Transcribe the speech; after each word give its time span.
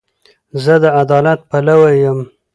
زه 0.63 0.73
د 0.83 0.85
عدالت 1.01 1.39
پلوی 1.49 1.95
یم. 2.03 2.19